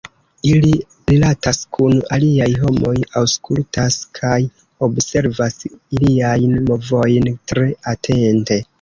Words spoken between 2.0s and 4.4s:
aliaj homoj, aŭskultas kaj